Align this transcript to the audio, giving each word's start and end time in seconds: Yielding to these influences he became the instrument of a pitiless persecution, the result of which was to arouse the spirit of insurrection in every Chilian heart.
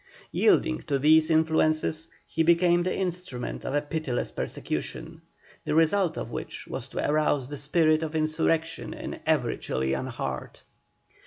Yielding 0.31 0.79
to 0.81 0.97
these 0.97 1.29
influences 1.29 2.07
he 2.25 2.41
became 2.41 2.81
the 2.81 2.95
instrument 2.95 3.63
of 3.63 3.75
a 3.75 3.83
pitiless 3.83 4.31
persecution, 4.31 5.21
the 5.63 5.75
result 5.75 6.17
of 6.17 6.31
which 6.31 6.65
was 6.65 6.89
to 6.89 7.07
arouse 7.07 7.49
the 7.49 7.55
spirit 7.57 8.01
of 8.01 8.15
insurrection 8.15 8.95
in 8.95 9.19
every 9.27 9.59
Chilian 9.59 10.07
heart. 10.07 10.63